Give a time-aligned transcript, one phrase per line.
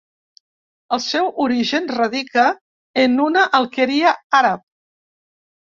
[0.97, 2.47] El seu origen radica
[3.05, 4.71] en una alqueria àrab.